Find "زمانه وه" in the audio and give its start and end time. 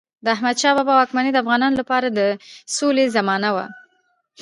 3.15-3.65